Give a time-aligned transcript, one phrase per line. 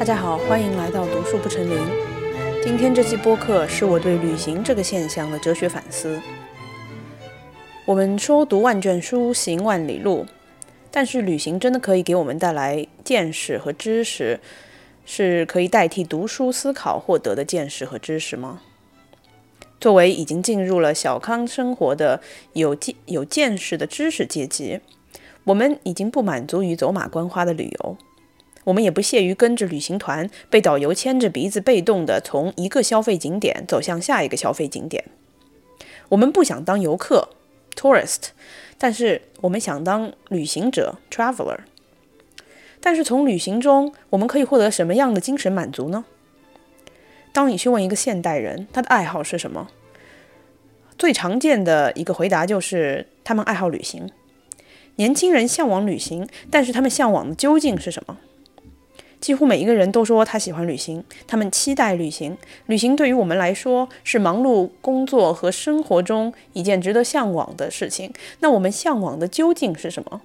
[0.00, 1.78] 大家好，欢迎来到读书不成林。
[2.64, 6.18] 今天这期播客是我对旅行这个现象的哲学反思。
[7.84, 10.24] 我们说读万卷书，行万里路，
[10.90, 14.40] 但是旅行真的可以给我们带来见识和知识，
[15.04, 18.62] 是可以代替读书思考获得的见识和知识吗？
[19.78, 22.22] 作为已经进入了小康生活的
[22.54, 24.80] 有见有见识的知识阶级，
[25.44, 27.98] 我们已经不满足于走马观花的旅游。
[28.70, 35.04] 我们也不屑于跟着旅行团被导游牵着鼻子，被动地从一个消费景点走向下一个消费景点。
[36.10, 37.30] 我们不想当游客
[37.74, 38.28] （tourist），
[38.78, 41.58] 但是我们想当旅行者 （traveler）。
[42.80, 46.04] 但是从旅行中，我们可以获得什么样的精神满足呢？
[47.32, 49.68] 当你去问一个现代人他的爱好是什么，
[50.96, 54.08] 最常见的一个回答就是他们爱好旅行。
[54.94, 58.18] 年轻人向往旅行，但是他们向往的究竟是什么？
[59.20, 62.38] 几乎每一个人都说他喜欢旅行，他们期待旅行。
[62.66, 68.12] 旅行对于我们来说是忙碌工作和生活中一件值得向往的事情。
[68.40, 70.22] 那我们向往的究竟是什么？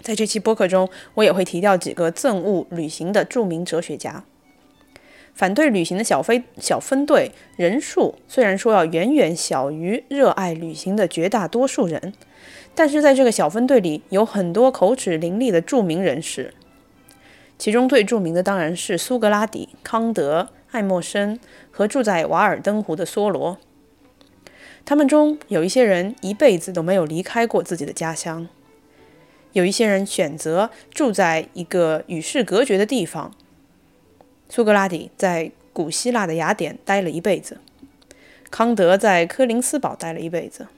[0.00, 4.22] 在这期播客中，我也会提到几个憎恶旅行的著名哲学家。
[5.34, 12.14] 反对旅行的小分小分队人数虽然说要远远小于热爱旅行的绝大多数人，
[12.74, 16.54] 但是在这个小分队里有很多口齿伶俐的著名人士。
[17.58, 21.40] 其中最著名的当然是苏格拉底、康德、爱默生
[21.70, 23.58] 和住在瓦尔登湖的梭罗。
[24.84, 28.46] 他们中有一些人一辈子都没有离开过自己的家乡，
[29.52, 33.34] 有一些人选择住在一个与世隔绝的地方。
[34.48, 37.58] 苏格拉底在古希腊的雅典待了一辈子，
[38.50, 40.68] 康德在柯林斯堡待了一辈子。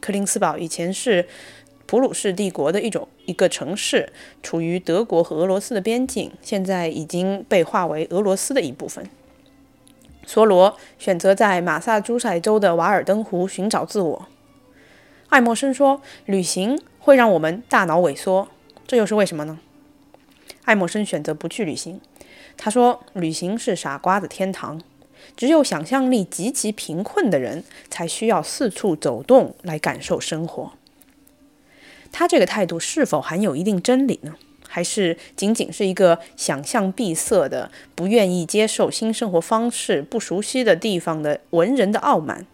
[0.00, 1.26] 柯林斯堡以前是。
[1.86, 9.08] 普鲁士帝国的一种一个城市，处于德国和俄罗斯的边境，现在已经被划为俄罗斯的一部分。
[10.26, 14.26] 梭罗选择在马萨诸塞州的瓦尔登湖寻找自我。
[15.28, 18.48] 爱默生说：“旅行会让我们大脑萎缩，
[18.86, 19.60] 这又是为什么呢？”
[20.64, 22.00] 爱默生选择不去旅行。
[22.56, 24.82] 他说：“旅行是傻瓜的天堂，
[25.36, 30.72] 只有想象力极其贫困的人才需要四处走动来感受生活。”
[32.18, 34.36] 他这个态度是否含有一定真理呢？
[34.66, 42.46] 还是仅仅是一个想象闭塞的、不愿意接受新生活方式、不熟悉的地方的文人的傲慢？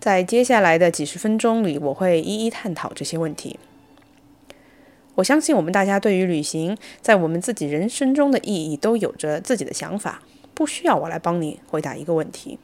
[0.00, 3.58] 在接下来的几十分钟里，我会一一探讨这些问题。
[5.16, 10.22] 我相信我们大家对于旅行在我们自己人生中的意义都有着自己的想法，
[10.54, 12.58] 不需要我来帮你回答一个问题。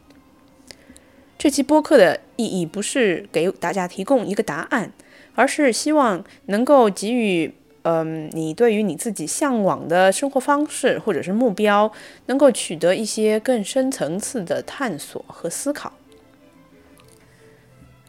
[1.37, 4.95] 这期播客的意义不是给大家提供一个答案。
[5.41, 11.91] 而是希望能够给予，嗯，你对于你自己向往的生活方式或者是目标，
[12.27, 15.95] 能够取得一些更深层次的探索和思考。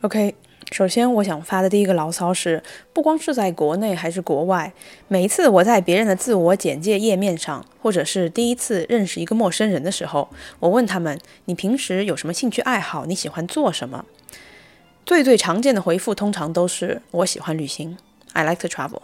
[0.02, 0.36] OK，
[0.74, 4.74] 首先我想发的第一个牢骚是，不光是在国内还是国外，
[5.08, 10.28] 每一次我在别人的自我简介页面上，或者是第一次认识一个陌生人的时候，
[10.60, 13.06] 我问他们：“你平时有什么兴趣爱好？
[13.06, 14.04] 你喜欢做什么？”
[15.06, 17.98] 最最常见的回复通常都是我喜欢旅行
[18.34, 19.02] ，I like to travel。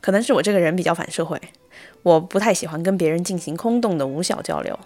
[0.00, 1.40] 可能是我这个人比较反社会，
[2.02, 4.78] 我不太喜欢跟别人进行空洞的无效交流。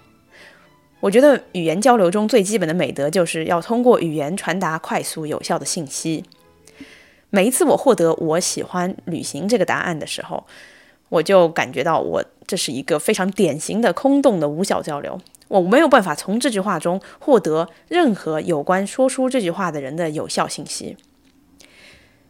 [1.01, 6.25] 我觉得语言交流中最基本的美德就是要通过语言传达快速有效的信息。
[7.31, 10.45] 每一次我获得我喜欢旅行这个答案的时候，
[11.09, 15.21] 我就感觉到我这是一个非常典型的空洞的无效交流。
[15.51, 20.97] 我没有办法从这句话中获得任何有关说出这句话的人的有效信息。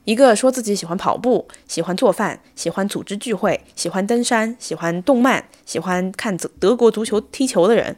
[0.05, 7.95] 一个说自己喜欢跑步、喜欢做饭、喜欢组织聚会、喜欢登山、喜欢动漫、喜欢看德国足球踢球的人，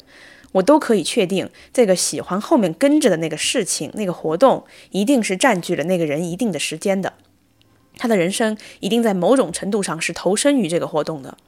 [0.50, 7.12] 我都可以确定，这个喜欢后面跟着的那个事情、那个活动，一定是占据了那个人一定的时间的。
[7.96, 11.38] 他的人生一定在某种程度上是投身于这个活动的。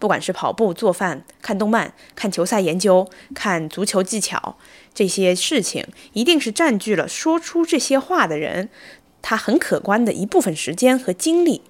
[0.00, 4.56] 不管是跑步、做饭、看动漫、看球赛、研究、看足球技巧，
[4.92, 8.70] 这些事情一定是占据了说出这些话的人
[9.22, 11.62] 他很可观的一部分时间和精力，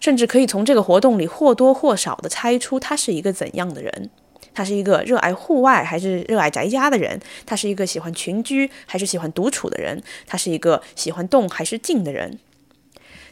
[0.00, 4.10] 甚至可以从这个活动里或多或少的猜出他是一个怎样的人。
[4.52, 7.20] 他是一个热爱户外还是热爱宅家的人？
[7.46, 10.02] 他是一个喜欢群居还是喜欢独处的人？
[10.26, 12.38] 他是一个喜欢动还是静的人？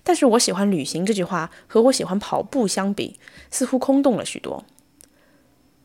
[0.08, 3.20] 但是我喜欢旅行这句话和我喜欢跑步相比，
[3.50, 4.64] 似乎空洞了许多。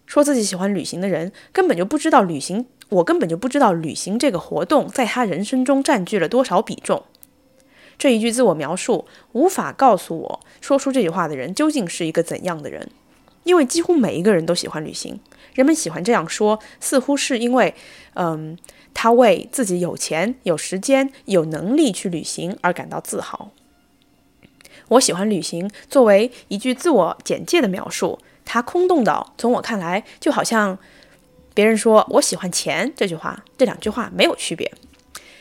[0.06, 7.04] 说自己喜欢旅行的人根本就不知道旅行，我根本就不知道旅行这个活动在他人生中占据了多少比重。
[7.98, 12.90] 这一句自我描述无法告诉我说出这句话的人究竟是一个怎样的人。
[13.44, 15.20] 因为几乎每一个人都喜欢旅行。
[15.54, 17.76] 人们喜欢这样说，似乎是因为，
[18.14, 18.58] 嗯，
[18.94, 23.52] 他为自己有钱、有时间、有能力去旅行而感到自豪。
[24.90, 30.78] 我喜欢旅行，作为一句自我简介的描述，它空洞到从我看来，就好像
[31.54, 34.72] 别人说我喜欢钱这句话，这两句话没有区别，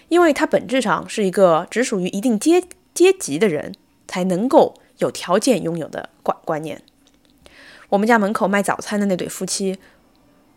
[0.08, 2.62] 因为它本质上是一个只属于一定阶
[2.94, 3.74] 阶级的人
[4.06, 6.82] 才能够有条件拥有的观观念。
[7.90, 9.78] 我们家门口卖早餐的那对夫妻。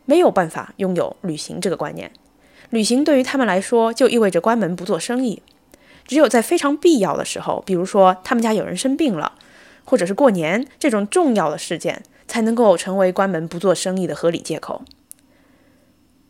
[0.08, 2.12] 没有办法拥有旅行这个观念，
[2.70, 5.42] 旅行对于他们来说就意味着关门不做生意。
[6.06, 9.34] 只有在非常必要的时候，比如说他们家有人生病了，
[9.84, 14.84] 或者是过年这种重要的事件，才能够成为关门不做生意的合理借口。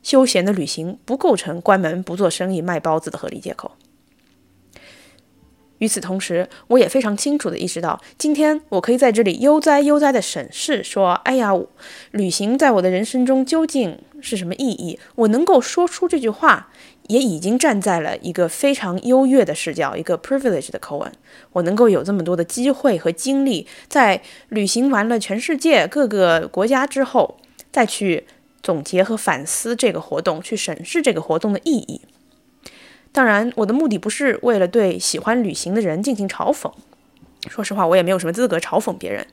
[0.01, 3.71] 休闲的旅行不构成关门不做生意卖包子的合理借口。
[5.79, 11.51] 与此同时，我也非常清楚地意识到，今天我可以在这里悠哉悠哉地审视，说：“哎呀，
[12.11, 16.71] 旅行在我的人生中究竟是什么意义？”我能够说出这句话，
[17.07, 21.11] 也已经站在了一个非常优越的视角，一个 privilege 的口吻。
[21.53, 27.37] 我能够有这么多的机会和精力，在旅行完了全世界各个国家之后，
[27.71, 28.25] 再去
[28.63, 32.01] 总结和反思这个活动，去审视这个活动的意义。
[33.11, 36.71] 当然，我的目的不是为了对喜欢旅行的人进行嘲讽。
[37.47, 39.25] 说实话，我也没有什么资格嘲讽别人。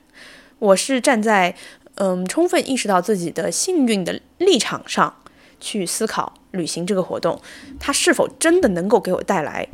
[0.59, 1.55] 我是站在
[1.95, 5.15] 嗯，充分意识到自己的幸运的立场上
[5.63, 7.39] 去思考旅行这个活动，
[7.79, 9.65] 它是否真的能够给我带来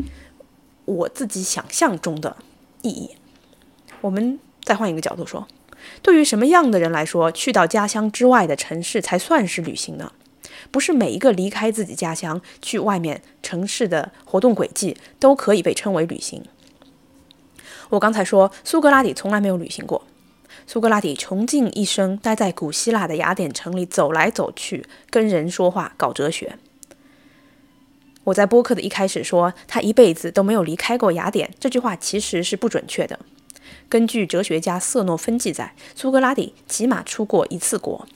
[0.86, 2.38] 我自己想象中的
[2.84, 3.10] 意义。
[4.02, 5.48] 我们再换一个角度说，
[6.04, 10.12] 对于什么样的人来说，去到家乡之外的城市才算是旅行呢？
[10.72, 16.44] 不是每一个离开自己家乡去外面城市的活动轨迹都可以被称为旅行。
[17.90, 20.06] 我刚才说苏格拉底从来没有旅行过，
[20.68, 26.58] 苏格拉底穷尽一生待在古希腊的雅典城里走来走去，跟人说话，搞哲学。
[28.26, 33.20] 我在播客的一开始说他一辈子都没有离开过雅典，这句话其实是不准确的。
[33.88, 38.08] 根据哲学家瑟诺芬记载，苏格拉底起码出过一次国。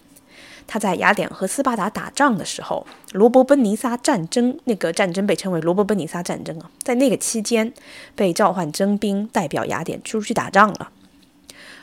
[0.66, 7.74] 他在雅典和斯巴达打仗的时候，罗伯奔尼撒战争那个战争被称为罗伯奔尼撒战争啊，在那个期间
[8.16, 10.90] 被召唤征兵，代表雅典出去打仗了。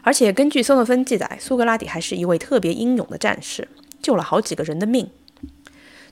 [0.02, 3.68] 而且根据索诺芬记载，苏格拉底还是一位特别英勇的战士，
[4.00, 5.10] 救了好几个人的命，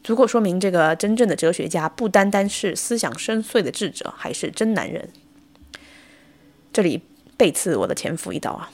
[0.05, 5.09] 足够说明这个真正的哲学家不单单是思想深邃的智者，还是真男人。
[6.73, 7.03] 这里
[7.37, 8.71] 背刺我的前夫一刀啊！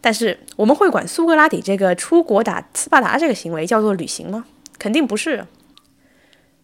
[0.00, 4.44] 但是我们会管苏格拉底这个出国打斯巴达这个行为叫做旅行吗？
[4.78, 5.46] 肯定不是。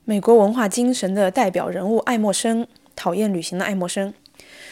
[0.05, 4.13] 美国文化精神的代表人物爱默生讨厌旅行的爱默生，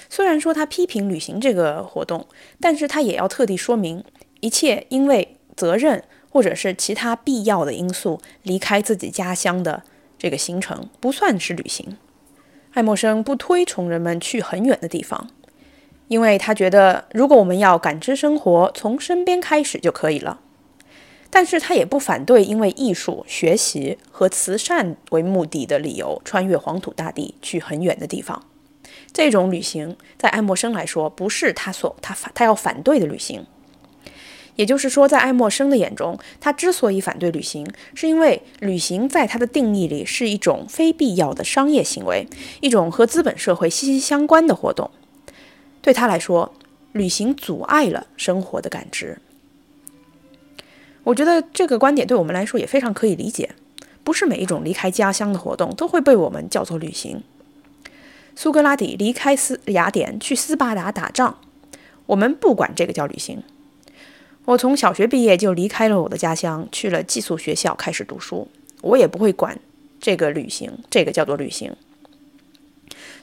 [0.08, 2.26] 虽然说他批评旅行这个活动，
[2.60, 4.04] 但是他也要特地说明，
[4.40, 9.82] 一切因为责任或者是其他必要的因素离开自己家乡的
[10.18, 11.96] 这个行程不算是旅行。
[12.72, 15.28] 爱默生不推崇人们去很远的地方。
[16.08, 20.38] 因为他觉得，如果我们要感知生活，从身边开始就可以了。
[21.30, 28.44] 但是他也不反对，因为艺术、学习和慈善为目的的理由，穿越黄土大地去很远的地方。
[29.16, 33.46] 这种旅行，在爱默生来说，不是他所他反他要反对的旅行。
[34.56, 42.28] 也就是说，在爱默生的眼中，他之所以反对旅行，是因为旅行在他的定义里是一种非必要的商业行为，
[42.60, 44.90] 一种和资本社会息息相关的活动。
[45.80, 46.54] 对他来说，
[46.92, 49.18] 旅行阻碍了生活的感知。
[51.04, 53.54] 我觉得这个观点对我们来说也非常可以理解。
[54.04, 57.22] 不是每一种离开家乡的活动都会被我们叫做旅行。
[58.38, 61.38] 苏格拉底离开斯雅典去斯巴达打仗，
[62.04, 63.42] 我们不管这个叫旅行。
[64.44, 68.46] 我从小学毕业就离开了我的家乡，去了寄宿学校开始读书，
[68.82, 69.58] 我也不会管
[69.98, 71.74] 这个旅行，这个叫做旅行。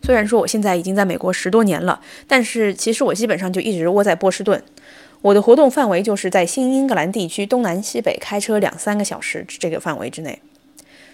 [0.01, 4.61] 虽然说我现在已经在美国十多年了，但是其实我基本上就一直窝在波士顿。
[5.21, 10.41] 我的活动范围就是在新英格兰地区东南西北开车两三个小时这个范围之内。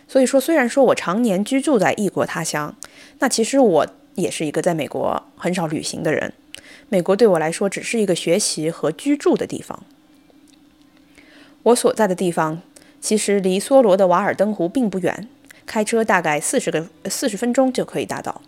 [0.10, 2.76] 所以说，虽然说我常年居住在异国他乡，
[3.20, 6.34] 那其实我也是一个在美国很少旅行的人。
[6.90, 9.84] 美国对我来说只是一个学习和居住的地方。
[11.62, 12.60] 我所在的地方
[13.00, 15.28] 其实离梭罗的瓦尔登湖并不远，
[15.68, 18.42] 开车大概四十个四十分钟就可以达到。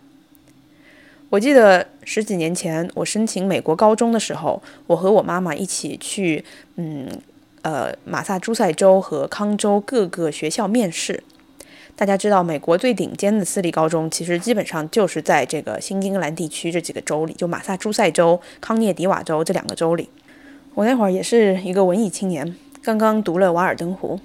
[1.30, 7.08] 我记得十几年前我申请美国高中的时候，我和我妈妈一起去，嗯，
[7.62, 11.22] 呃，马萨诸塞州和康州各个学校面试。
[12.02, 20.08] 大家知道，美国最顶尖的私立高中其实基本上就是在这个新英格兰地区这几个州里，就马萨诸塞州、康涅狄瓦州这两个州里。
[20.74, 24.16] 我那会儿也是一个文艺青年，刚刚读了《瓦尔登湖》。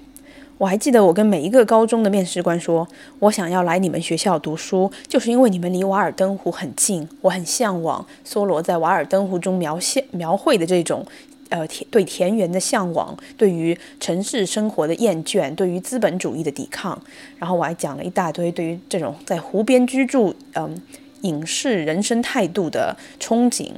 [0.56, 2.88] 我还记得我跟每一个高中的面试官说，
[3.20, 11.06] 我想要来你们学校读书，就是因为你们离瓦尔登湖很近，我很向往梭罗在《瓦尔登湖》中描写描绘的这种，
[11.50, 17.00] 呃，田对田园的向往，对于城市生活的厌倦，对于资本主义的抵抗。
[17.38, 20.80] 然后我还讲了一大堆对于这种在湖边居住，嗯，
[21.22, 23.70] 影视人生态度的憧憬。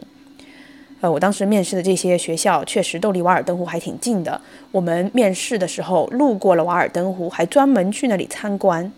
[1.00, 4.38] 呃，我当时面试的这些学校确实都离瓦尔登湖还挺近的。
[4.70, 8.92] 我们面试的时候路过了瓦尔登湖，还专门去那里参观。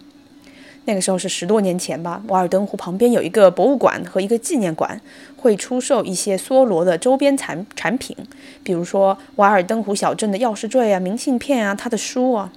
[0.85, 2.23] 那个时候是十多年前吧。
[2.29, 5.01] 瓦尔登湖旁边有一个博物馆和一个纪念馆，
[5.37, 8.17] 会出售一些梭罗的周边产产品，
[8.63, 12.53] 比如说瓦尔登湖小镇的钥匙坠啊、明信片啊、他的书啊。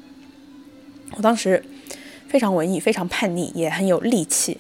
[1.15, 1.63] 我当时
[2.27, 4.57] 非常文艺，非常叛逆，也很有力气。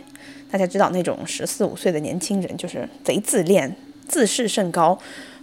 [0.51, 3.75] 大家知道那种十四五岁的年轻人就是贼自恋。
[4.07, 4.95] 自视甚高，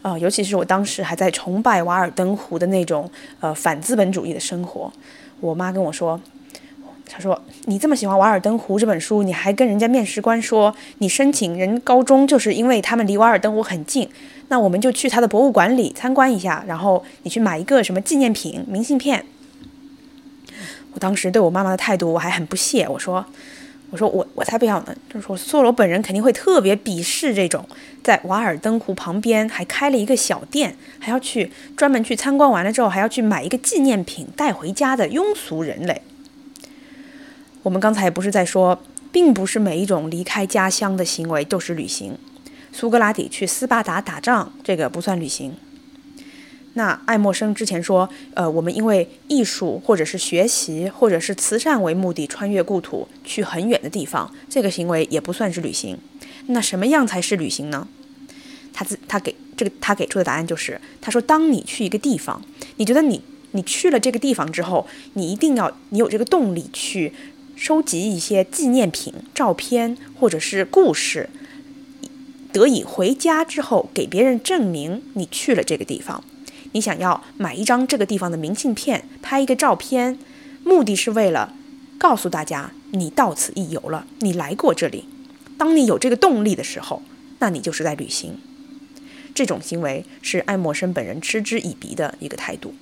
[0.03, 3.11] 啊，尤其是我当时还在崇拜瓦尔登湖的那种
[3.41, 4.91] 呃反资本主义的生活。
[5.41, 6.19] 我妈跟我说，
[7.09, 14.09] 他说你这么喜欢《瓦尔登湖》这本书，你还跟人家面试官说你申请人高中就是因为他们离瓦尔登湖很近，
[14.49, 19.25] 那我们就去他的博物馆里参观一下，然后你去买一个什么纪念品、明信片。
[20.95, 23.25] 我当时对我妈妈的态度我还很不屑，我说。
[23.91, 24.97] 我说我我才不要呢！
[25.13, 27.63] 就是说，梭罗本人肯定会特别鄙视这种
[28.03, 36.01] 在瓦尔登湖旁边还开了一个小店，还要去专门去参观完了之后还要去买一个纪念品带回家的庸俗人类。
[37.63, 42.17] 我们刚才不是在说，并不是每一种离开家乡的行为都是旅行。
[42.73, 45.55] 苏格拉底去斯巴达打仗，这个不算旅行。
[46.75, 55.99] 那爱默生之前说，呃，我们因为艺术或者是学习或者是慈善为目的穿越故土去很远的地方，这个行为也不算是旅行。
[56.47, 57.87] 那什么样才是旅行呢？
[58.73, 62.43] 他自他给这个他给出的答案就是，他说，当你去一个地方，
[62.77, 67.13] 你觉得你你去了这个地方之后，你一定要你有这个动力去
[67.63, 71.31] 收集一些纪念品、照片或者是故事，
[72.53, 76.25] 得以回家之后给别人证明你去了这个地方。
[76.73, 80.19] 你想要买一张这个地方的明信片，拍一个照片，
[80.65, 81.55] 目的是为了
[81.99, 85.05] 告诉大家你到此一游了，你来过这里。
[85.57, 87.01] 当你有这个动力的时候，
[87.39, 88.39] 那你就是在旅行。
[89.33, 92.75] 这种行为是爱默生本人嗤之以鼻的一个态度。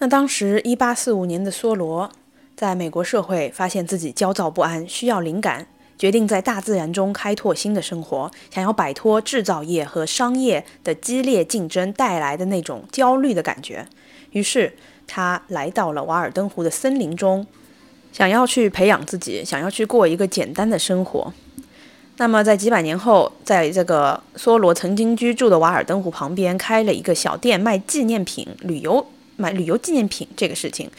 [0.00, 2.12] 那当时一八四五年的梭罗，
[2.58, 5.64] 在美国社会发现自己焦躁不安，需要灵感。
[5.96, 13.86] 决定在大自然中开拓新的生活，想要摆脱制造业和商业的激烈竞争带来的那种焦虑的感觉。
[14.32, 14.72] 于是
[15.06, 17.46] 他来到了瓦尔登湖的森林中，
[18.12, 21.32] 想要去培养自己，想要去过一个简单的生活。
[22.16, 30.90] 那么在几百年后，在这个梭罗曾经居住的瓦尔登湖旁边开了一个小店，卖纪念品、旅游买旅游纪念品这个事情，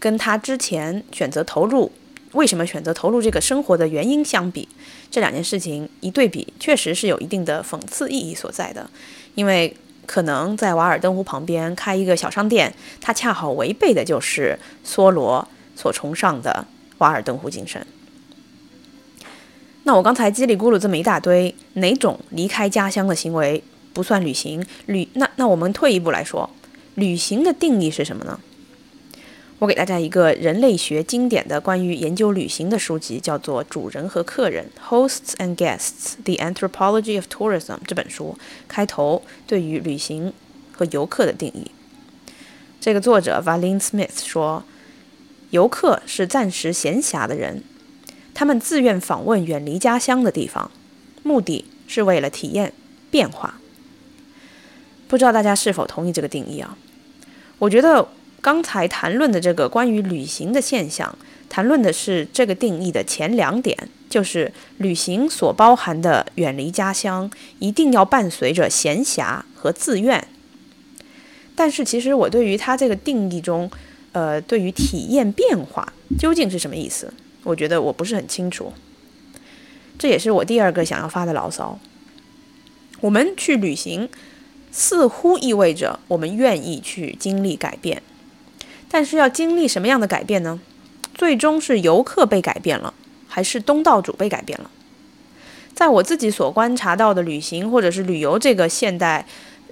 [0.00, 1.92] 跟他之前选择投入。
[2.32, 4.68] 为什么选择投入这个生活的原因相比，
[5.10, 8.88] 这两件事情一对比，确实是有一定的讽刺意义所在的。
[9.34, 9.76] 因为
[10.06, 16.64] 可能在瓦尔登湖旁边开一个小商店，它恰好违背的就是梭罗所崇尚的
[16.98, 17.84] 瓦尔登湖精神。
[19.82, 23.60] 那我刚才叽里咕噜这么一大堆，哪种离开家乡的行为
[23.92, 24.64] 不算旅行？
[24.86, 26.48] 旅那那我们退一步来说，
[26.94, 28.38] 旅行的定义是什么呢？
[29.60, 40.32] 我给大家一个人类学经典的关于研究旅行的书籍，叫做《主人和客人》（Hosts and Guests: The Anthropology of Tourism） 这本书开头对于旅行
[40.72, 41.70] 和游客的定义。
[42.80, 44.64] 这个作者 Valin Smith 说
[45.50, 47.62] ：“游客是暂时闲暇的人，
[48.32, 50.70] 他们自愿访问远离家乡的地方，
[51.22, 52.72] 目的是为了体验
[53.10, 53.60] 变化。”
[55.06, 56.78] 不知道大家是否同意这个定义啊？
[57.58, 58.08] 我觉得。
[58.40, 61.16] 刚才谈论的这个关于旅行的现象，
[61.48, 63.76] 谈论的是这个定义的前两点，
[64.08, 70.26] 就是旅行所包含的远离家乡，一定要伴随着闲暇和自愿。
[71.54, 73.70] 但是，其实我对于它这个定义中，
[74.12, 77.12] 呃，对于体验变化究竟是什么意思，
[77.44, 78.72] 我觉得我不是很清楚。
[79.98, 81.78] 这也是我第二个想要发的牢骚。
[83.00, 84.08] 我们去旅行，
[84.72, 88.02] 似乎意味着我们愿意去经历改变。
[88.90, 90.60] 但是要经历什么样的改变呢？
[91.14, 92.92] 最终是游客被改变了，
[93.28, 94.70] 还是东道主被改变了？
[95.74, 99.26] 在我自己所观察到的旅行或者是旅游这个现代，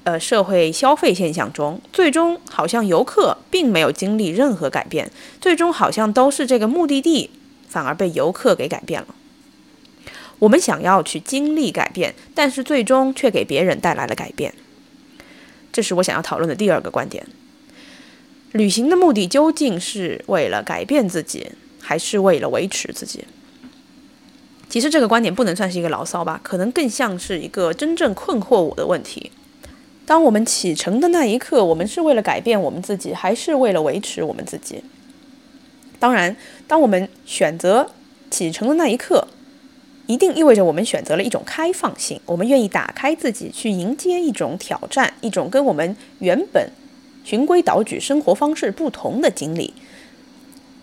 [0.05, 5.11] 呃社会消费现象中，最终好像游客并没有经历任何改变，
[5.41, 7.31] 最终好像都是这个目的地
[7.69, 9.09] 反而被游客给改变了。
[10.39, 14.55] 我们想要去经历改变，但是最终却给别人带来了改变。
[15.73, 17.27] 这是我想要讨论的第二个观点。
[18.52, 21.47] 旅行的目的究竟是为了改变自己，
[21.81, 23.25] 还是为了维持自己？
[24.69, 29.31] 其实这个观点不能算是一个牢骚吧，可能更像是一个真正困惑我的问题。
[30.05, 34.83] 当我们启程的那一刻，我们是为了改变我们自己，还是为了维持我们自己？
[35.99, 36.35] 当然，
[36.67, 37.90] 当我们选择
[38.31, 39.28] 启程的那一刻，
[40.07, 46.71] 一定意味着我们选择了一种开放性，我们愿意打开自己，去迎接一种挑战，一种跟我们原本
[47.25, 49.73] 循规蹈矩生活方式不同的经历。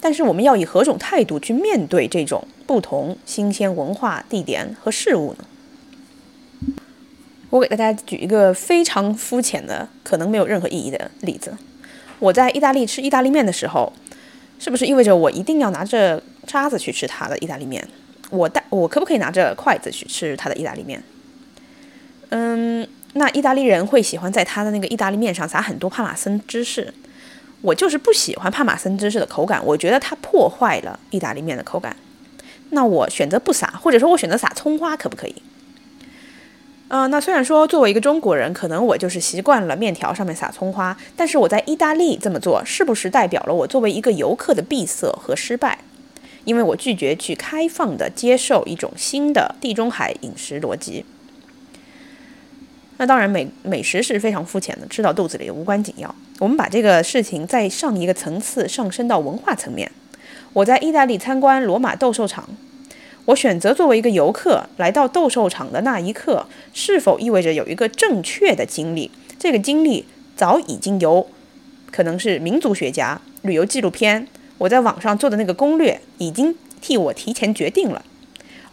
[0.01, 5.46] 但是，我们要以何种态度去面对这种不同、新鲜文化、地点和事物呢？
[7.50, 11.58] 我给大家举一个非常肤浅的、可能没有任何意义的例子：
[12.20, 13.92] 我在意大利吃意大利面的时候，
[14.60, 17.88] 是不是意味着我一定要拿着叉子去吃它的意大利面？
[18.30, 21.01] 我带我可不可以拿着筷子去吃他的意大利面？
[22.30, 26.93] 嗯，那意大利人会喜欢在他的那个意大利面上撒很多帕玛森芝士。
[27.62, 31.95] 我就是不喜欢帕玛森芝士的口感，我觉得它破坏了意大利面的口感。
[32.72, 35.36] 那我选择不撒，或者说我选择撒葱花，可不可以？
[36.89, 45.79] 呃，那虽然说作为一个中国人，可能我就是习惯了面条上面撒葱花，但是我在意大利这么做，是不是代表了我作为一个游客的闭塞和失败？
[46.43, 51.03] 因为我拒绝去开放的接受一种新的地中海饮食逻辑。
[52.97, 56.13] 那当然，美美食是非常肤浅的，吃到肚子里无关紧要。
[56.39, 59.91] 我们把这个事情再上一个层次，上升到文化层面。
[60.53, 62.47] 我在意大利参观罗马斗兽场，
[63.25, 69.11] 我选择作为一个游客来到斗兽场的那一刻，是否意味着有一个正确的经历？
[69.37, 70.05] 这个经历
[70.37, 71.27] 早已经由
[71.91, 74.25] 可能是民族学家、旅游纪录片。
[74.57, 78.01] 我在网上做的那个攻略已经替我提前决定了，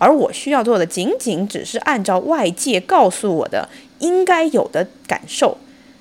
[0.02, 3.68] 而我需要做的仅仅只是按照外界告诉我的
[4.00, 5.58] 应该有的感受，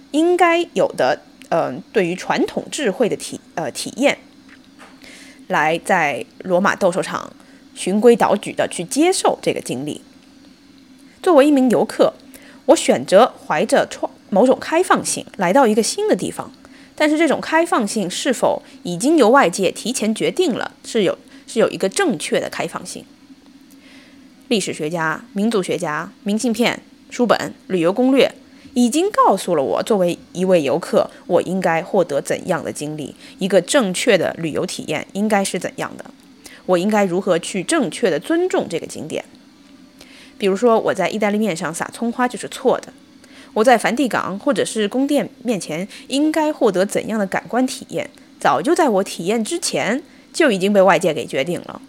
[0.10, 4.18] 应该有的嗯对于传统智慧的体呃体验，
[5.50, 7.32] 来在罗马斗兽场
[7.76, 10.02] 循规蹈矩的去接受这个经历。
[11.22, 12.16] 作为一名游客，
[12.66, 16.52] 我选择怀着创某种开放性来到一个新的地方。
[16.96, 20.72] 但是这种开放性是否已经由外界提前决定了？
[20.84, 23.06] 是有是有一个正确的开放性。
[24.52, 28.30] 历史学家、民族学家、明信片、书本、旅游攻略
[28.74, 33.16] 已经告诉了我，作为一位游客，我应该获得怎样的经历？
[33.40, 36.04] 一个正确的旅游体验应该是怎样的？
[36.66, 39.24] 我应该如何去正确的尊重这个景点？
[40.38, 42.92] 比如说，我在意大利面上撒葱花就是错的。
[43.54, 48.10] 我在梵蒂冈或者是宫殿面前应该获得怎样的感官体验？
[48.38, 51.82] 早就在我体验之前就已经被外界给决定了。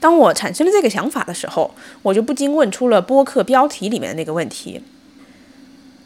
[0.00, 1.70] 当我产生了这个想法的时候，
[2.02, 4.80] 我就不禁问出了播客标题里面的那个问题：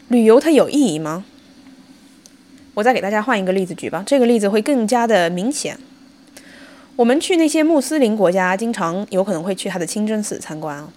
[0.09, 1.25] 旅游它有意义吗？
[2.73, 5.79] 我再给大家换一个例子举吧，这个例子会更加的明显。
[6.97, 10.89] 我们去那些穆斯林国家，经常有可能会去他的清真寺参观啊。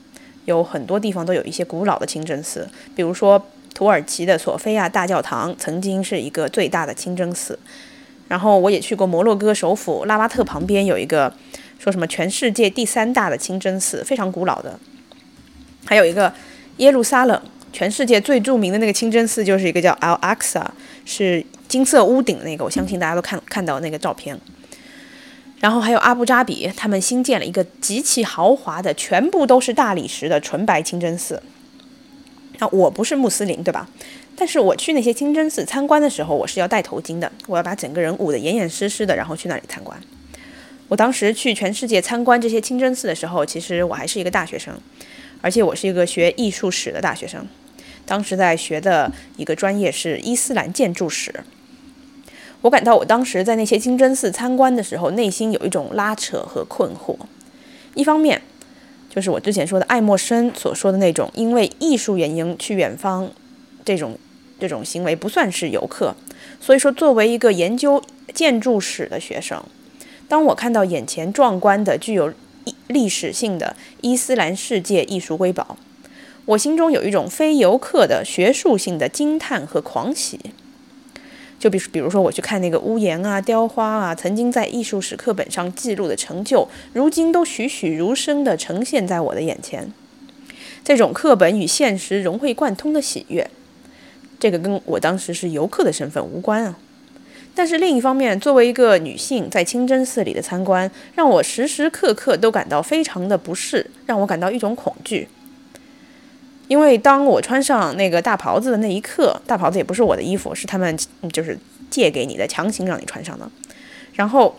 [0.44, 3.40] 有很多地方都有一些古老的清真寺，比如说
[3.74, 7.58] 土耳其的索菲亚大教堂曾经是一个最大的清真寺。
[8.28, 11.32] 然后我也去过摩洛哥首府拉巴特旁边有一个
[11.78, 14.78] 说什么全世界第三大的清真寺，非常古老的。
[15.84, 16.32] 还有一个
[16.78, 17.40] 耶路撒冷，
[17.72, 20.66] 全世界最著名的那个清真寺就是一个叫 Al Aqsa，
[21.04, 24.38] 是金色屋顶那个，我相信大家都看看到那个照片。
[25.60, 31.42] 然后还有阿布扎比，他们新建了一个极其豪华的，全部都是大理石的纯白清真寺。
[32.58, 33.88] 啊，我不是穆斯林，对吧？
[34.36, 40.00] 但是我去那些清真寺参观的时候，我是要戴头巾的，我要把整个人捂得严严实实的，然后去那里参观。
[40.88, 44.74] 我当时去全世界参观这些清真寺的时候，其实我还是一个大学生，
[45.40, 47.46] 而且我是一个学艺术史的大学生，
[48.06, 51.32] 当时在学的一个专业是伊斯兰建筑史。
[52.62, 57.14] 我感到我当时在那些清真寺参观的时候，内心有一种拉扯和困惑。
[57.94, 58.40] 一方面，
[59.08, 63.30] 就是我之前说的爱默生所说的那种因为艺术原因去远方
[63.84, 64.18] 这种
[64.58, 66.16] 这种行为不算是游客。
[66.60, 68.02] 所以说，作为一个研究
[68.34, 69.62] 建筑史的学生，
[70.28, 72.32] 当我看到眼前壮观的具有
[72.86, 75.76] 历史性的伊斯兰世界艺术瑰宝，
[76.44, 80.38] 我心中有一种非游客的学术性的惊叹和狂喜。
[81.58, 89.92] 就比比如说，我去看那个屋檐啊、雕花啊，曾经在艺术史课本上记录的成就，如今都栩栩如生地呈现在我的眼前。
[90.84, 93.50] 这种课本与现实融会贯通的喜悦，
[94.38, 96.78] 这个跟我当时是游客的身份无关啊。
[97.58, 105.26] 但是另一方面，作为一个女性，在清真寺里的参观，让我时时刻刻都感到非常的不适，让我感到一种恐惧。
[106.68, 110.96] 因为当我穿上那个大袍子的那一刻，大袍子也不是我的衣服，是他们
[111.32, 111.58] 就是
[111.90, 113.50] 借给你的，强行让你穿上的。
[114.12, 114.56] 然后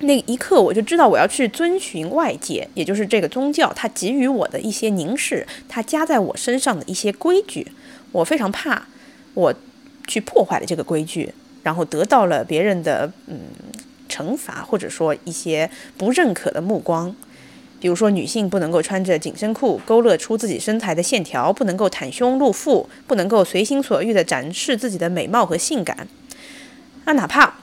[0.00, 7.70] 那一刻，我就知道我要去遵循外界，也就是这个宗教，它给予我的一些凝视，它加在我身上的一些规矩。
[8.12, 8.86] 我非常怕
[9.34, 9.52] 我
[10.06, 13.38] 去破坏了这个规矩，然后得到了别人的嗯
[14.08, 17.14] 惩罚，或者说一些不认可的目光。
[17.80, 26.08] 比如说，女性不能够穿着紧身裤勾勒出自己身材的线条，不能够袒胸露腹，不能够随心所欲地展示自己的美貌和性感。
[27.04, 27.54] 那哪怕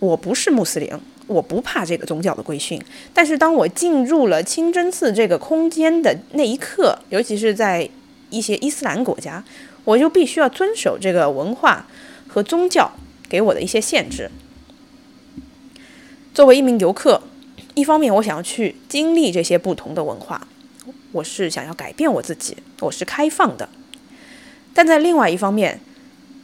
[0.00, 0.90] 我不是穆斯林，
[1.26, 2.78] 我不怕这个宗教的规训，
[3.14, 7.88] 但是当我进入了清真寺这个空间的那一刻，尤其是在
[8.28, 9.42] 一些伊斯兰国家，
[9.84, 11.86] 我就必须要遵守这个文化
[12.28, 12.92] 和宗教
[13.28, 14.30] 给我的一些限制。
[16.32, 17.22] 作为一名游客。
[17.76, 20.46] 一方面，我想要去经历这些不同的文化，
[21.10, 23.68] 我是想要改变我自己，我是开放的。
[24.72, 25.80] 但在另外一方面，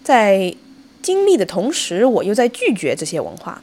[0.03, 0.53] 在
[1.01, 3.63] 经历的同时，我又在拒绝这些文化。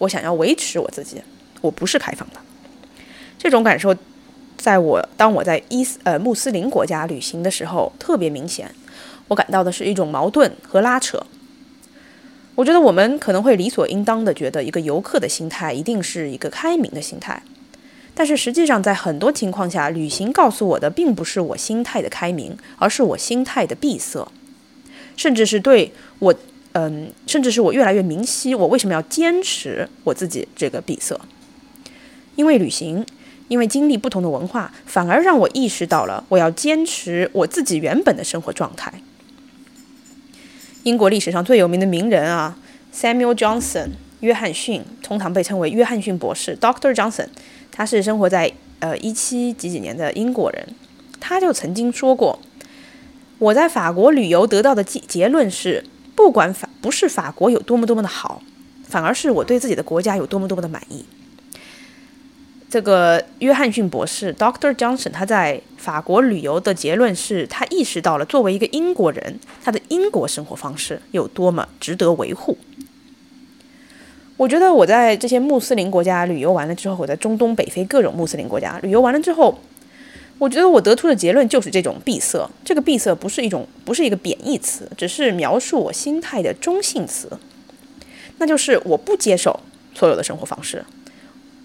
[0.00, 1.22] 我想要维持我自己，
[1.62, 2.40] 我不是开放的。
[3.38, 3.96] 这种感受，
[4.58, 8.70] 在我当我在伊斯呃穆斯林国家旅行的时候特别明显。
[9.28, 11.24] 我感到的是一种矛盾和拉扯。
[12.56, 17.42] 我觉得我们可能会理所应当的觉得，一个游客的心态一定是一个开明的心态，
[18.14, 24.26] 但是实际上，在很多情况下，旅行告诉我的并不是我心态的开明，而是我心态的闭塞，
[25.18, 26.34] 甚至是对我，
[26.72, 31.14] 嗯，甚至是我越来越明晰，我为什么要坚持我自己这个闭塞，
[32.36, 33.04] 因为旅行，
[33.48, 38.90] 因为经历不同的文化，反而让我意识到了我要坚持我自己原本的生活状态。
[40.86, 42.56] 英国历史上最有名的名人啊
[42.94, 43.88] ，Samuel Johnson，
[44.20, 47.26] 约翰逊，通常被称为约翰逊博士，Doctor Johnson，
[47.72, 50.64] 他是生活在呃一七几几年的英国人，
[51.18, 52.38] 他就曾经说过，
[53.40, 58.40] 我在法国旅游得到的结结论是，不管法不是法国有多么多么的好，
[58.84, 61.04] 反而是我对自己的国家有多么多么的满意。
[62.68, 72.58] 这个约翰逊博士，Doctor Johnson，他在法国旅游的结论是他意识到了作为一个英国人，他的英国生活方式有多么值得维护。
[74.36, 79.58] 我觉得我在这些穆斯林国家旅游完了之后，我在中东北非各种穆斯林国家旅游完了之后，
[80.38, 82.50] 我觉得我得出的结论就是这种闭塞。
[82.64, 87.30] 这个闭塞不是一种，不是一个贬义词，只是描述我心态的中性词，
[88.38, 89.60] 那就是我不接受
[89.94, 90.84] 所有的生活方式。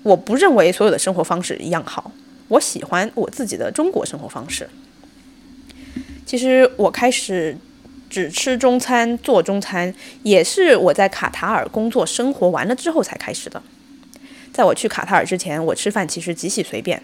[0.04, 2.12] 我不认为所有的生活方式一样好，
[2.48, 4.70] 我喜欢我自己的中国生活方式。
[6.26, 7.58] 其实我开始
[8.10, 13.62] 只吃中餐、做中餐，也是我在卡塔尔工作生活完了之后才开始的。
[14.54, 17.02] 在我去卡塔尔之前，我吃饭其实极其随便。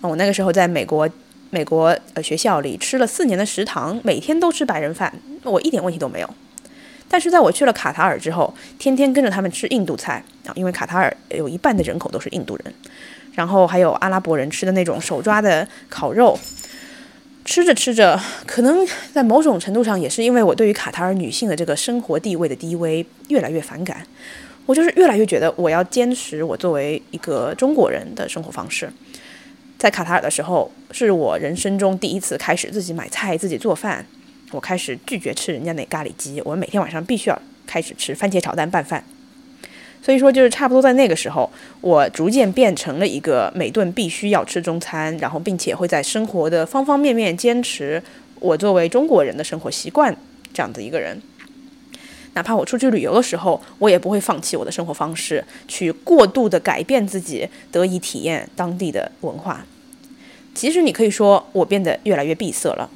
[0.00, 1.08] 我那个时候在美国，
[1.50, 5.12] 美国呃学校里吃了四年的食堂，每天都吃白人饭，
[5.44, 6.34] 我一点问题都没有。
[7.12, 12.74] 但是在我去了卡塔尔之后，天天跟着他们吃印度菜啊，因为卡塔尔有一半的人口都是印度人，
[13.34, 16.38] 然后还有阿拉伯人吃的那种手抓的烤肉，
[17.44, 24.06] 吃着吃着，可能在某种程度上也是因为我对于卡塔尔女性的这个生活地位的低微越来越反感，
[24.64, 28.90] 我就是越来越觉得我要坚持我作为一个中国人的生活方式。
[29.76, 34.06] 在卡塔尔的时候，是我人生中第一次开始自己买菜、自己做饭。
[34.52, 39.02] 我开始拒绝吃人家那咖喱鸡，我每天晚上必须要开始吃番茄炒蛋拌饭。
[40.04, 48.02] 所以说，就是差不多在那个时候，我逐渐变成了一个每顿必须要吃中餐，然后并且会在生活的方方面面坚持
[48.40, 50.16] 我作为中国人的生活习惯
[50.52, 51.20] 这样的一个人。
[52.34, 59.64] 哪怕我出去旅游的时候，我也不会放弃我的生活方式，去过度的改变自己，得以体验当地的文化。
[60.54, 62.90] 其实你可以说，我变得越来越闭塞了。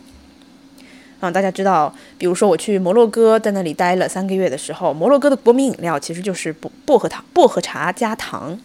[1.19, 8.59] 啊，大家知道，比如说我去摩洛哥，在那里待了三个月的时候，摩洛哥的国民饮料其实就是薄薄荷糖、薄荷茶加糖。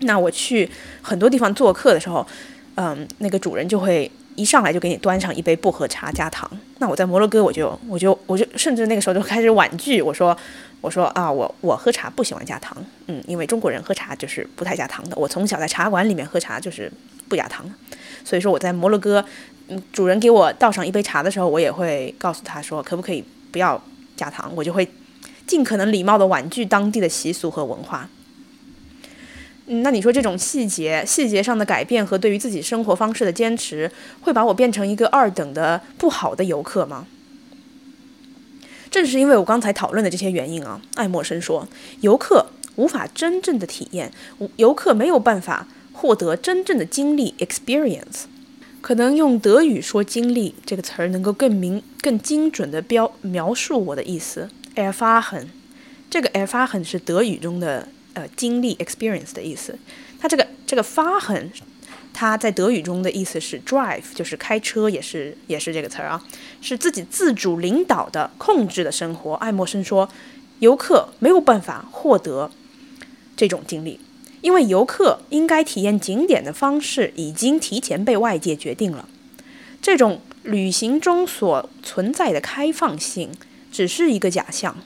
[0.00, 0.68] 那我去
[1.00, 2.26] 很多地方做客的时候，
[2.74, 6.50] 嗯，那个主人就会一上来就给你端上一杯薄荷茶加糖。
[6.78, 10.36] 那我在摩洛哥，我就我就我就甚至那个时候就开始婉拒，我说
[10.80, 15.16] 我说啊，我我喝茶不喜欢加糖，嗯，因为中国人喝茶就是不太加糖的。
[15.16, 16.90] 我从小在茶馆里面喝茶就是
[17.28, 17.64] 不加糖，
[18.24, 19.24] 所以说我在摩洛哥。
[19.92, 23.82] 主人给我倒上一杯茶的时候，我也会告诉他说，可不可以不要
[24.16, 24.50] 加糖？
[24.56, 24.88] 我就会
[25.46, 28.08] 尽可能礼貌的婉拒当地的习俗和文化。
[29.66, 33.90] 那你说这种细节、细节上的改变和对于自己生活方式的坚持，
[34.22, 37.06] 会把我变成一个二等的不好的游客吗？
[38.90, 41.68] 正是因为我刚才讨论的这些原因啊，爱默生说，
[42.00, 44.10] 游客无法真正的体验，
[44.56, 48.24] 游客没有办法获得真正的经历 （experience）。
[48.80, 54.48] 可能用德语说“经历”这个词儿能够更明、更精准的标描述我的意思。
[54.76, 55.46] erfahren，
[56.08, 59.76] 这个 erfahren 是德语中的呃经历 experience 的意思。
[60.20, 61.48] 它这个这个 fahren，
[62.14, 66.24] 它在德语中的意思是 drive，就是开车，也是也是这个词儿啊，
[66.60, 69.34] 是自己自主领导的、控制的生活。
[69.34, 70.08] 爱默生说，
[70.60, 72.50] 游客没有办法获得
[73.36, 73.98] 这种经历。
[74.40, 79.08] 因为游客应该体验景点的方式已经提前被外界决定了，
[79.82, 83.30] 这种旅行中所存在的开放性
[83.72, 84.76] 只是一个假象。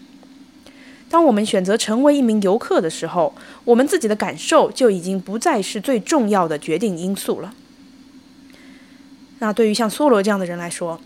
[1.10, 3.34] 当我们选择成为一名游客的时候，
[3.64, 7.52] 我们自己的感受就已经不再是最重要的决定因素了。
[9.40, 10.98] 那对于像梭罗这样的人来说，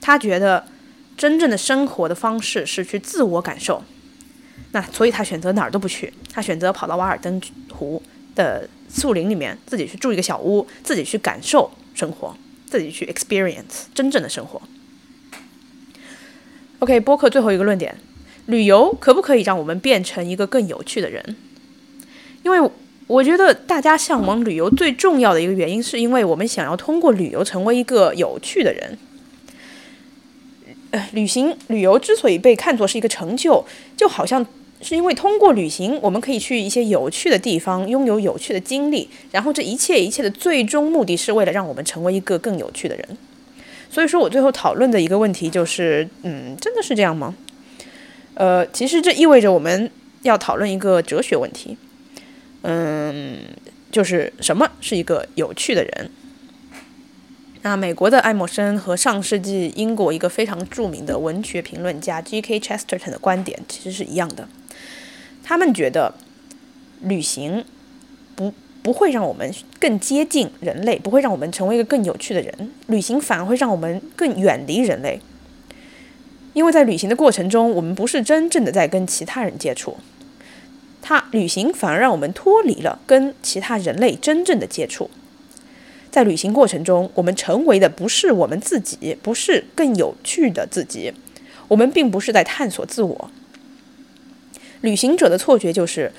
[0.00, 0.66] 他觉得
[1.16, 3.84] 真正的生活的方式是去自我感受。
[4.76, 7.40] 那所以他选择哪儿都不去，他选择跑到瓦尔登
[7.72, 8.02] 湖
[8.34, 12.36] 的树林里面，自己去住一个小屋，自己去感受生活，
[12.66, 14.60] 自己去 experience 真正的生活。
[16.80, 17.96] OK，播客最后一个论点：
[18.44, 21.36] 旅游可不可以让我们变成一个更有趣的人？
[22.42, 22.70] 因为
[23.06, 28.98] 我觉得大家向往旅游最重要的一个原因，是因为我们想要通过旅游成为一个有趣的人。
[30.90, 33.64] 呃，旅行旅游之所以被看作是一个成就，
[33.96, 34.46] 就好像。
[34.82, 43.16] 是因为通过旅行，我们可以去一些有趣的地方，拥有有趣的经历，然后这一切一切的最终目的是为了让我们成为一个更有趣的人。
[43.90, 47.34] 所以说我最后讨论的一个问题就是，嗯，真的是这样吗？
[48.34, 49.90] 呃，其实这意味着我们
[50.22, 51.78] 要讨论一个哲学问题，
[52.62, 53.38] 嗯，
[53.90, 56.10] 就是什么是一个有趣的人？
[57.62, 62.60] 那美国的爱默生和上世纪英国一个非常著名的文学评论家 G.K.
[62.60, 64.46] Chesterton 的观点其实是一样的。
[65.48, 66.12] 他们觉得，
[67.02, 67.64] 旅行
[68.34, 72.72] 不不会让我们更接近人类，不会让我们成为一个更有趣的人。
[72.88, 75.20] 旅行反而会让我们更远离人类，
[76.52, 79.96] 因为在旅行的过程中，我们不是真正的在跟其他人接触。
[81.00, 85.08] 他旅行反而让我们脱离了跟其他人类真正的接触。
[86.10, 91.12] 在旅行过程中，我们成为的不是我们自己，不是更有趣的自己。
[91.68, 93.30] 我们并不是在探索自我。
[94.82, 96.12] 旅行者的错觉就是，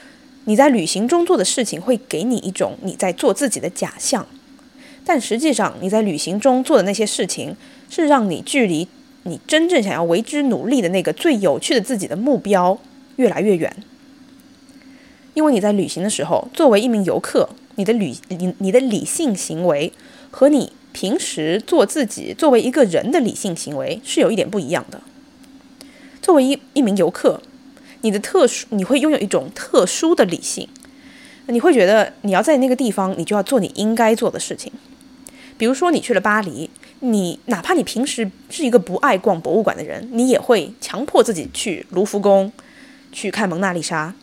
[0.45, 4.25] 你在旅行中做的事情会给你一种你在做自己的假象，
[5.05, 7.55] 但实际上你在旅行中做的那些事情
[7.89, 8.87] 是让你距离
[9.23, 12.77] 你真正想要为之努力的那个最有趣的自己的目标
[13.17, 13.75] 越来越远。
[15.33, 19.93] 因为你在旅行的时候，作为一名游客，你的旅你你的理性行为
[20.31, 25.01] 和你平时做自己作为一个人的理性行为是有一点不一样的。
[26.21, 27.41] 作为一一名游客。
[28.01, 30.67] 你的特殊，你会拥有一种特殊的理性，
[31.47, 34.71] 你会觉得你要在那个地方，你就要做你应该做的事情。
[35.57, 42.51] 比如说，你去了巴黎，你哪怕你平时是一个不爱逛博物馆的人，你也会强迫自己去卢浮宫
[43.11, 44.13] 去看蒙娜丽莎。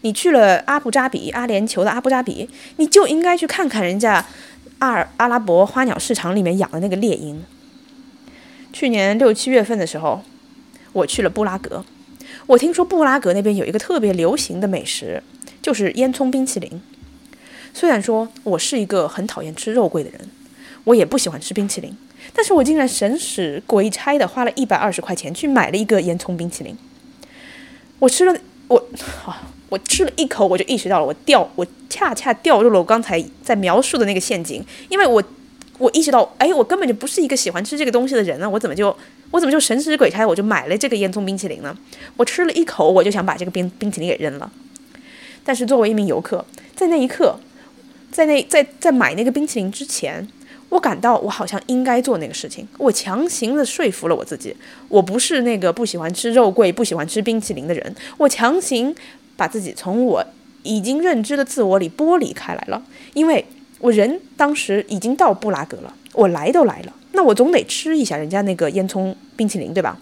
[0.00, 4.26] 你去了阿布扎比，阿联酋的阿布扎比，你就应该去看看人家
[4.80, 7.44] 阿尔阿拉伯花鸟市场里面养的那个猎鹰。
[8.72, 10.22] 去年六七月份的时候，
[10.92, 11.84] 我去了布拉格。
[12.48, 15.22] 我听说布拉格那边有一个特别流行的美食，
[15.60, 16.80] 就是烟囱冰淇淋。
[17.74, 20.20] 虽然说我是一个很讨厌吃肉桂的人，
[20.84, 21.94] 我也不喜欢吃冰淇淋，
[22.32, 26.74] 但是我竟然神使鬼差的花了一百二十块钱去买了一个烟囱冰淇淋。
[27.98, 28.34] 我吃了，
[28.68, 28.82] 我
[29.26, 35.22] 啊， 我吃了一口，我就意识到了，我掉，我恰恰掉入了我刚才在描述的那个陷阱，因为我。
[35.78, 38.50] 我意识到，哎，我根本就不是一个喜欢吃这个东西的人呢。
[38.50, 38.94] 我怎么就，
[39.30, 41.76] 我怎么就神使鬼差，我就买了这个烟囱冰淇淋呢？
[42.16, 44.50] 我吃了一口，我就想把这个冰冰淇淋给扔了。
[45.44, 47.38] 但是作为一名游客，在那一刻，
[48.10, 50.26] 在那在在买那个冰淇淋之前，
[50.70, 52.66] 我感到我好像应该做那个事情。
[52.78, 54.56] 我强行的说服了我自己，
[54.88, 57.94] 我不是那个不喜欢吃肉桂、不喜欢吃冰淇淋的人。
[58.16, 58.92] 我强行
[59.36, 60.26] 把自己从我
[60.64, 62.82] 已经认知的自我里剥离开来了，
[63.14, 63.46] 因为。
[63.78, 69.98] 我人当时已经到布拉格了，我来都来了，那我总得吃一下人家那个烟囱冰淇淋，对吧？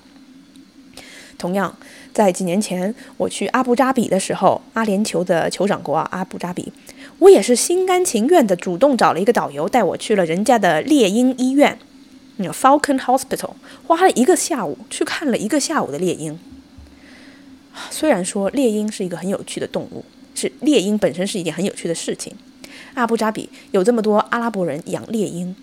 [1.39, 1.77] 同样，
[2.15, 6.73] 在几年前我去阿布扎比的时候，阿联酋的酋长国啊，阿布扎比，
[7.19, 11.79] 我也是心甘情愿的主动找了一个导游带我去了人家的猎鹰医院，
[12.37, 13.51] 那 Falcon Hospital，
[13.87, 16.39] 花了一个下午去看了一个下午的猎鹰。
[17.91, 20.03] 虽然说猎鹰是一个很有趣的动物，
[20.35, 22.33] 是猎鹰本身是一件很有趣的事情。
[22.97, 25.55] 阿布扎比有这么多阿拉伯人养猎鹰，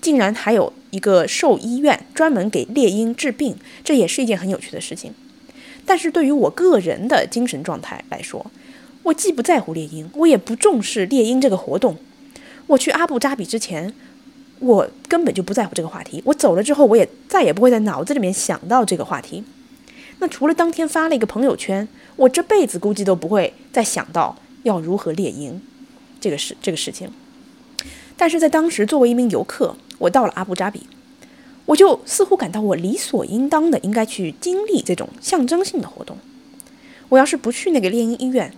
[0.00, 5.12] 竟然还有一个兽医院专门给猎鹰治病，这也是一件很有趣的事情。
[5.84, 8.50] 但是对于我个人的精神状态来说，
[9.02, 11.96] 我既不在乎猎鹰，我也不重视猎鹰这个活动。
[12.68, 13.92] 我去阿布扎比之前，
[14.60, 16.22] 我根本就不在乎这个话题。
[16.26, 19.42] 我走了之后，我也再也不会在脑子里面想到这个话题。
[20.20, 25.60] 那除了当天发了一个朋友圈，我这辈子估计都不会再想到要如何猎鹰
[26.20, 27.10] 这个事这个事情。
[28.16, 30.86] 但是在当时，作为一名游客，我到了阿布扎比，
[31.66, 36.16] 我就似乎感到我理所应当的应该去经历这种象征性的活动。
[37.10, 38.52] 我要是不去那个猎鹰医院，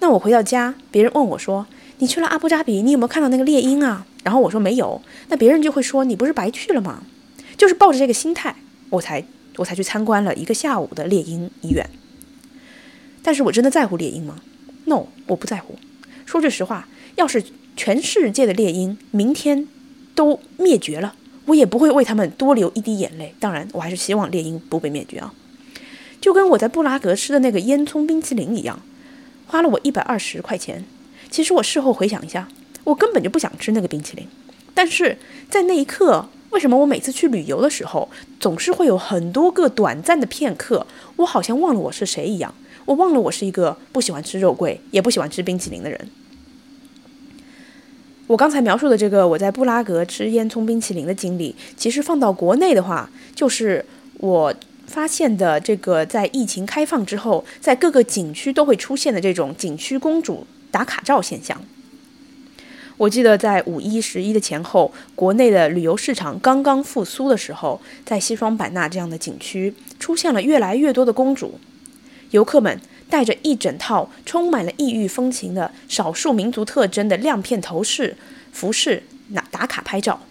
[0.00, 1.66] 那我回到家，别人问我说
[1.98, 7.02] ：“你去了阿布扎比，你有没有看到那个猎鹰啊？”然后我说没有，那别人就会说：“你不是白去了吗？”
[7.58, 8.56] 就是抱着这个心态，
[8.90, 9.22] 我才
[9.56, 11.88] 我才去参观了一个下午的猎鹰医院。
[13.22, 14.40] 但是我真的在乎猎鹰吗
[14.86, 15.76] ？No，我不在乎。
[16.24, 16.88] 说句实话，
[17.22, 17.40] 要是
[17.76, 19.68] 全世界的猎鹰明天
[20.12, 21.14] 都灭绝了，
[21.46, 23.32] 我也不会为他们多流一滴眼泪。
[23.38, 25.32] 当然，我还是希望猎鹰不被灭绝啊。
[26.20, 28.82] 就跟我在布拉格吃的那个烟囱冰淇淋一样，
[29.46, 30.84] 花了我一百二十块钱。
[31.30, 32.48] 其实我事后回想一下，
[32.82, 34.26] 我根本就不想吃那个冰淇淋。
[34.74, 35.16] 但是
[35.48, 38.08] 在那一刻，为什么我每次去旅游的时候，
[38.40, 42.52] 总是会有很多个短暂的片刻，我好像忘了我是谁一样？
[42.84, 46.08] 我忘了我是一个不喜欢吃肉桂，也不喜欢吃冰淇淋的人。
[48.32, 53.84] 我刚才描述的这个我在布拉格吃烟囱冰淇淋的经历，其实放到国内的话，就是
[54.18, 54.54] 我。
[54.84, 61.58] 发现的这个，在疫情开放之后，在各个景区都会出现的这种景区公主打卡照现象。
[62.98, 71.58] 我记得在五一、十一的前后，国内的旅游市场刚刚复苏的时候，在西双版纳这样的景区出现了越来越多的公主，
[72.32, 72.78] 游客们
[73.12, 78.16] 带着一整套充满了异域风情的少数民族特征的亮片头饰、
[78.52, 80.22] 服饰，那打卡拍照，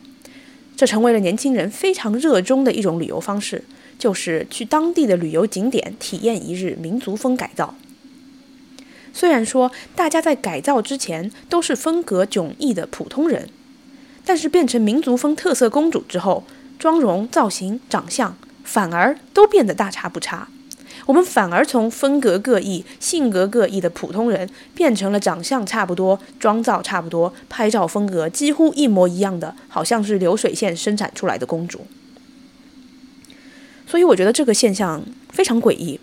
[0.76, 3.64] 这成为了年轻人非常热衷的一种旅游方式。
[4.00, 7.76] 就是去当地的旅游景点体验一日民族风改造。
[9.14, 13.48] 虽然说大家在改造之前都是风格迥异的普通人，
[14.26, 16.44] 但是变成民族风特色公主之后，
[16.80, 20.48] 妆容、造型、长相反而都变得大差不差。
[21.08, 31.88] 我们反而从风格各异、性格各异的普通人，变成了长相差不多、妆造差不多、拍照风格几乎一模一样的，好像是流水线生产出来的公主。
[33.88, 36.00] 所以我觉得这个现象非常诡异。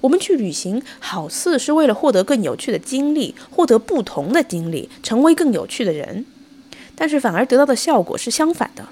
[0.00, 6.24] 我们去旅行，好似是为了获得更有趣的经历，获得不同的经历，成为更有趣的人，
[6.96, 8.88] 但是反而得到的效果是相反的。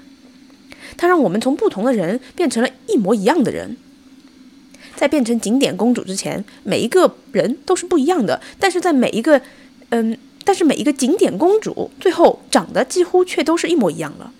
[0.95, 3.77] 它让我们从不同的人变成了一模一样的人。
[4.99, 9.41] 在变成景点公主之前，每一个人都是不一样的，但是在每一个，
[9.91, 14.33] 嗯，但是每一个景点公主最后长得几乎却都是一模一样了，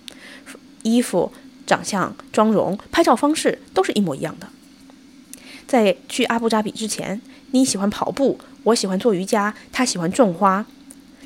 [0.82, 1.32] 衣服。
[1.66, 4.48] 长相、妆容、拍照方式都是一模一样的。
[5.68, 10.66] 在去阿布扎比之前，你喜欢跑步，我喜欢做瑜伽，他喜欢种花。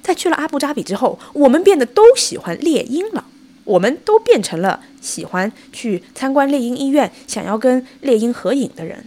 [0.03, 3.25] 在去了阿布扎比之后，我们变得都喜欢猎鹰了，
[3.65, 9.03] 我们都变成了喜欢去参观猎鹰医院、想要跟猎鹰合影的人。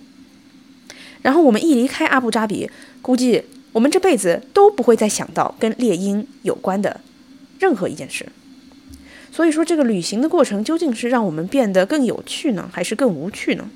[1.28, 2.70] 然后我们一离开阿布扎比，
[3.02, 7.02] 估计我们这辈子都不会再想到跟猎鹰有关的
[7.60, 8.26] 任何一件事。
[9.30, 13.70] 所以说，这个旅行的过程究竟是让我们变得更有趣呢，还是更无趣呢？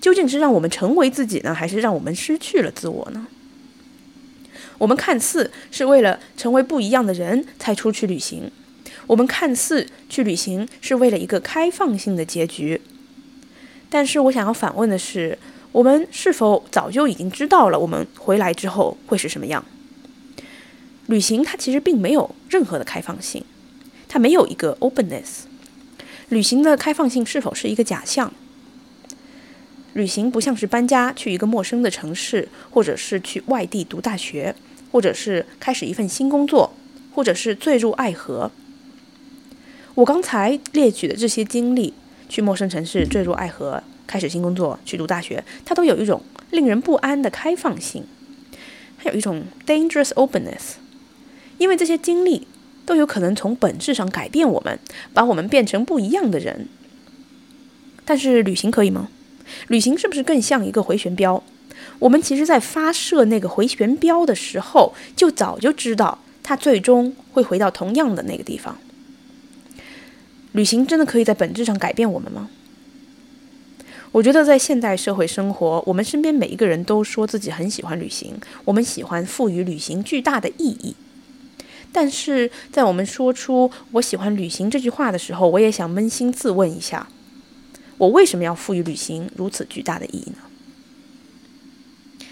[0.00, 3.28] 究竟是让我们成为自己呢，还是让我们失去了自我呢？
[4.78, 8.50] 我们看似是为了成为不一样的人才出去旅行，
[9.06, 12.80] 我们看似去旅行是为了一个开放性的结局，
[13.88, 15.38] 但是我想要反问的是，
[15.72, 19.64] 我们是否早就已经知道了我们回来之后会是什么样？
[21.06, 23.44] 旅行它其实并没有任何的开放性。
[24.08, 25.44] 它没有一个 openness，
[26.28, 28.30] 旅行的开放性是否是一个假象？
[29.94, 34.54] 旅行不像是搬家去一个陌生的城市，或者是去外地读大学，
[34.90, 36.74] 或者是开始一份新工作，
[37.14, 38.50] 或者是坠入爱河。
[39.94, 41.94] 我刚才列举的这些经历，
[42.28, 48.04] 去陌生城市、坠入爱河、开始新工作、去读大学，它都有一种令人不安的开放性，
[48.98, 50.74] 它有一种 dangerous openness，
[51.58, 52.46] 因为这些经历。
[52.84, 54.76] 都有可能从本质上改变我们，
[55.14, 56.66] 把我们变成不一样的人。
[58.04, 59.08] 但是旅行可以吗？
[59.68, 61.44] 旅行是不是更像一个回旋镖？
[62.00, 68.76] 我们其实，在发射那个回旋镖的时候，就早就知道它最终会回到同样的那个地方。
[70.50, 72.50] 旅行真的可以在本质上改变我们吗？
[74.12, 78.34] 我觉得，在现代社会生活，我们身边每一个人都说自己很喜欢旅行，
[78.66, 80.94] 我们喜欢赋予旅行巨大的意义。
[81.90, 87.08] 但是在我们说出“我喜欢旅行”这句话的时候，我也想扪心自问一下：
[87.96, 92.26] 我为什么要赋予旅行如此巨大的意义呢？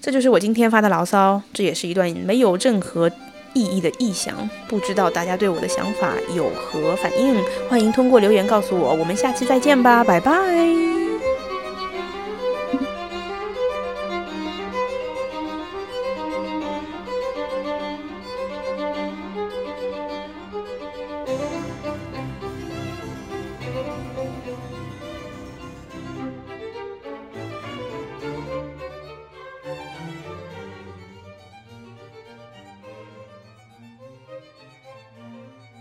[0.00, 3.10] 这就是我今天发的牢骚，这也是一段没有任何
[3.58, 7.34] 意义的意象，不知道大家对我的想法有何反应？
[7.68, 8.94] 欢迎通过留言告诉我。
[8.94, 10.97] 我们下期再见吧，拜拜。